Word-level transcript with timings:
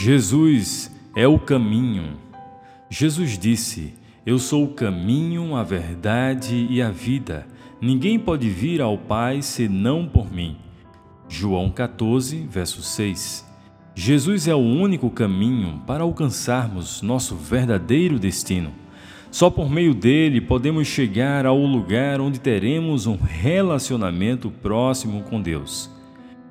Jesus 0.00 0.96
é 1.16 1.26
o 1.26 1.40
caminho. 1.40 2.12
Jesus 2.88 3.36
disse: 3.36 3.94
Eu 4.24 4.38
sou 4.38 4.62
o 4.62 4.72
caminho, 4.72 5.56
a 5.56 5.64
verdade 5.64 6.68
e 6.70 6.80
a 6.80 6.88
vida. 6.88 7.44
Ninguém 7.80 8.16
pode 8.16 8.48
vir 8.48 8.80
ao 8.80 8.96
Pai 8.96 9.42
senão 9.42 10.06
por 10.06 10.32
mim. 10.32 10.56
João 11.28 11.68
14, 11.68 12.46
verso 12.48 12.80
6. 12.80 13.44
Jesus 13.92 14.46
é 14.46 14.54
o 14.54 14.58
único 14.58 15.10
caminho 15.10 15.82
para 15.84 16.04
alcançarmos 16.04 17.02
nosso 17.02 17.34
verdadeiro 17.34 18.20
destino. 18.20 18.70
Só 19.32 19.50
por 19.50 19.68
meio 19.68 19.94
dele 19.94 20.40
podemos 20.40 20.86
chegar 20.86 21.44
ao 21.44 21.58
lugar 21.58 22.20
onde 22.20 22.38
teremos 22.38 23.08
um 23.08 23.16
relacionamento 23.16 24.48
próximo 24.48 25.24
com 25.24 25.42
Deus 25.42 25.90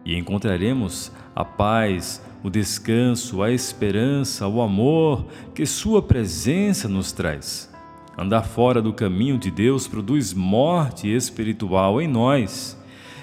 e 0.05 0.18
encontraremos 0.18 1.14
a 1.34 1.45
paz, 1.45 2.21
o 2.43 2.49
descanso, 2.49 3.41
a 3.41 3.51
esperança, 3.51 4.47
o 4.47 4.61
amor 4.61 5.25
que 5.54 5.65
Sua 5.65 6.01
presença 6.01 6.87
nos 6.87 7.11
traz. 7.11 7.71
Andar 8.18 8.43
fora 8.43 8.82
do 8.82 8.93
caminho 8.93 9.37
de 9.37 9.51
Deus 9.51 9.87
produz 9.87 10.33
morte 10.33 11.07
espiritual 11.07 12.01
em 12.01 12.07
nós. 12.07 12.77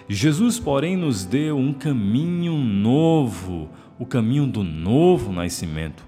Jesus, 0.09 0.59
porém, 0.59 0.97
nos 0.97 1.25
deu 1.25 1.57
um 1.57 1.73
caminho 1.73 2.57
novo, 2.57 3.69
o 3.99 4.07
caminho 4.07 4.47
do 4.47 4.63
novo 4.63 5.33
nascimento. 5.33 6.05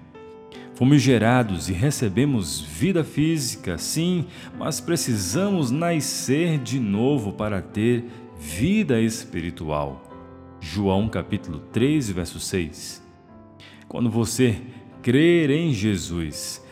Fomos 0.75 1.01
gerados 1.01 1.69
e 1.69 1.73
recebemos 1.73 2.61
vida 2.61 3.03
física, 3.03 3.77
sim, 3.77 4.25
mas 4.59 4.79
precisamos 4.79 5.71
nascer 5.71 6.59
de 6.59 6.79
novo 6.79 7.33
para 7.33 7.61
ter 7.61 8.05
vida 8.39 9.01
espiritual. 9.01 10.06
João 10.59 11.07
capítulo 11.07 11.59
3, 11.71 12.09
verso 12.11 12.39
6. 12.39 13.03
Quando 13.87 14.09
você 14.09 14.61
crer 15.01 15.49
em 15.49 15.71
Jesus, 15.71 16.63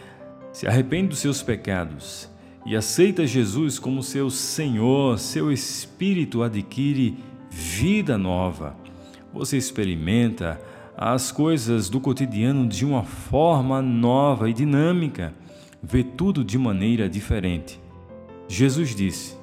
se 0.52 0.68
arrepende 0.68 1.10
dos 1.10 1.20
seus 1.20 1.42
pecados 1.42 2.30
e 2.66 2.76
aceita 2.76 3.28
Jesus 3.28 3.78
como 3.78 4.02
seu 4.02 4.30
Senhor, 4.30 5.20
seu 5.20 5.52
espírito 5.52 6.42
adquire 6.42 7.18
vida 7.50 8.18
nova. 8.18 8.76
Você 9.34 9.58
experimenta 9.58 10.60
as 10.98 11.32
coisas 11.32 11.90
do 11.90 12.00
cotidiano 12.00 12.68
de 12.68 12.86
uma 12.86 13.04
forma 13.04 13.82
nova 13.82 14.50
e 14.50 14.54
dinâmica, 14.54 15.34
vê 15.82 16.04
tudo 16.04 16.44
de 16.44 16.58
maneira 16.58 17.08
diferente. 17.08 17.80
Jesus 18.48 18.96
disse: 18.96 19.38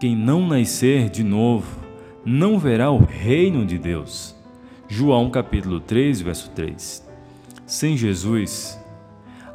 Quem 0.00 0.16
não 0.16 0.46
nascer 0.46 1.08
de 1.10 1.22
novo 1.22 1.87
não 2.28 2.58
verá 2.58 2.90
o 2.90 2.98
reino 2.98 3.64
de 3.64 3.78
Deus. 3.78 4.36
João 4.86 5.30
capítulo 5.30 5.80
3, 5.80 6.20
verso 6.20 6.50
3. 6.50 7.08
Sem 7.66 7.96
Jesus, 7.96 8.78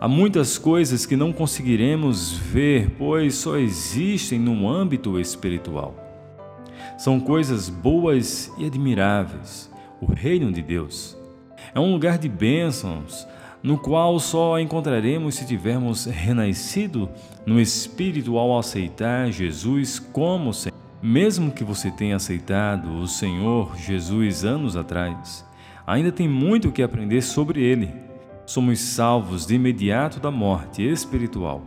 há 0.01 0.07
muitas 0.07 0.57
coisas 0.57 1.05
que 1.05 1.15
não 1.15 1.31
conseguiremos 1.31 2.31
ver, 2.31 2.89
pois 2.97 3.35
só 3.35 3.57
existem 3.57 4.39
no 4.39 4.67
âmbito 4.67 5.19
espiritual. 5.19 5.93
São 6.97 7.19
coisas 7.19 7.69
boas 7.69 8.51
e 8.57 8.65
admiráveis. 8.65 9.69
O 10.01 10.07
reino 10.07 10.51
de 10.51 10.63
Deus 10.63 11.15
é 11.75 11.79
um 11.79 11.91
lugar 11.91 12.17
de 12.17 12.27
bênçãos, 12.27 13.27
no 13.61 13.77
qual 13.77 14.19
só 14.19 14.59
encontraremos 14.59 15.35
se 15.35 15.45
tivermos 15.45 16.05
renascido 16.05 17.07
no 17.45 17.61
Espírito 17.61 18.35
ao 18.35 18.57
aceitar 18.57 19.31
Jesus 19.31 19.99
como 19.99 20.51
Senhor. 20.51 20.72
Mesmo 21.05 21.51
que 21.51 21.65
você 21.65 21.91
tenha 21.91 22.15
aceitado 22.15 22.89
o 22.95 23.05
Senhor 23.09 23.75
Jesus 23.75 24.45
anos 24.45 24.77
atrás, 24.77 25.45
ainda 25.85 26.13
tem 26.13 26.29
muito 26.29 26.71
que 26.71 26.81
aprender 26.81 27.21
sobre 27.21 27.61
ele. 27.61 27.93
Somos 28.45 28.79
salvos 28.79 29.45
de 29.45 29.55
imediato 29.55 30.17
da 30.21 30.31
morte 30.31 30.81
espiritual, 30.81 31.61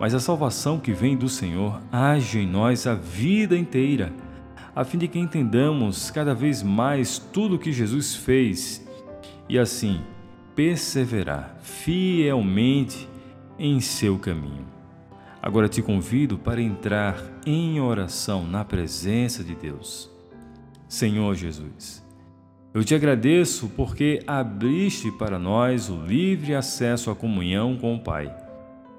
mas 0.00 0.14
a 0.14 0.18
salvação 0.18 0.80
que 0.80 0.90
vem 0.90 1.16
do 1.16 1.28
Senhor 1.28 1.80
age 1.92 2.40
em 2.40 2.46
nós 2.48 2.84
a 2.84 2.96
vida 2.96 3.56
inteira, 3.56 4.12
a 4.74 4.82
fim 4.82 4.98
de 4.98 5.06
que 5.06 5.20
entendamos 5.20 6.10
cada 6.10 6.34
vez 6.34 6.60
mais 6.60 7.20
tudo 7.20 7.54
o 7.54 7.58
que 7.60 7.70
Jesus 7.70 8.16
fez 8.16 8.84
e 9.48 9.60
assim 9.60 10.00
perseverar 10.56 11.56
fielmente 11.62 13.08
em 13.56 13.78
seu 13.78 14.18
caminho. 14.18 14.81
Agora 15.42 15.68
te 15.68 15.82
convido 15.82 16.38
para 16.38 16.62
entrar 16.62 17.20
em 17.44 17.80
oração 17.80 18.46
na 18.46 18.64
presença 18.64 19.42
de 19.42 19.56
Deus. 19.56 20.08
Senhor 20.88 21.34
Jesus, 21.34 22.06
eu 22.72 22.84
te 22.84 22.94
agradeço 22.94 23.68
porque 23.70 24.22
abriste 24.24 25.10
para 25.10 25.40
nós 25.40 25.90
o 25.90 25.96
livre 25.96 26.54
acesso 26.54 27.10
à 27.10 27.16
comunhão 27.16 27.76
com 27.76 27.96
o 27.96 28.00
Pai. 28.00 28.32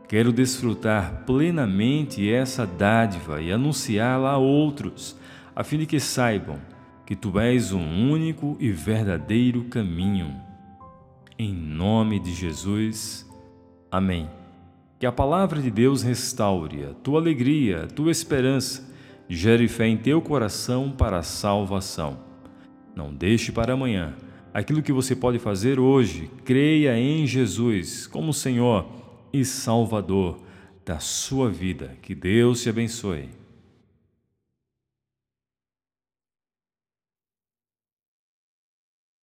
Quero 0.10 0.34
desfrutar 0.34 1.24
plenamente 1.26 2.30
essa 2.30 2.68
dádiva 2.68 3.42
e 3.42 3.50
anunciá-la 3.50 4.32
a 4.32 4.38
outros, 4.38 5.18
a 5.56 5.64
fim 5.64 5.78
de 5.78 5.86
que 5.86 6.00
saibam 6.00 6.60
que 7.06 7.16
tu 7.16 7.40
és 7.40 7.72
o 7.72 7.80
único 7.80 8.58
e 8.60 8.70
verdadeiro 8.70 9.64
caminho. 9.66 10.36
Em 11.40 11.54
nome 11.54 12.20
de 12.20 12.34
Jesus. 12.34 13.26
Amém. 13.90 14.43
Que 15.04 15.08
a 15.08 15.12
palavra 15.12 15.62
de 15.62 15.70
Deus 15.70 16.02
restaure 16.02 16.86
a 16.86 16.94
tua 16.94 17.20
alegria, 17.20 17.84
a 17.84 17.88
tua 17.88 18.10
esperança, 18.10 18.90
gere 19.28 19.68
fé 19.68 19.86
em 19.86 19.98
teu 19.98 20.22
coração 20.22 20.90
para 20.92 21.18
a 21.18 21.22
salvação. 21.22 22.20
Não 22.96 23.14
deixe 23.14 23.52
para 23.52 23.74
amanhã 23.74 24.16
aquilo 24.54 24.82
que 24.82 24.94
você 24.94 25.14
pode 25.14 25.40
fazer 25.40 25.78
hoje. 25.78 26.32
Creia 26.46 26.98
em 26.98 27.28
Jesus 27.28 28.08
como 28.08 28.34
Senhor 28.34 28.88
e 29.34 29.44
Salvador 29.44 30.40
da 30.86 31.00
sua 31.00 31.50
vida. 31.50 31.98
Que 32.02 32.16
Deus 32.16 32.64
te 32.64 32.70
abençoe. 32.70 33.43